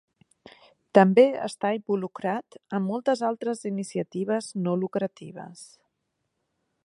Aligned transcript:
També 0.97 1.25
està 1.47 1.69
involucrat 1.79 2.57
en 2.79 2.87
moltes 2.87 3.21
altres 3.29 3.63
iniciatives 3.73 4.49
no 4.69 4.75
lucratives. 4.85 5.65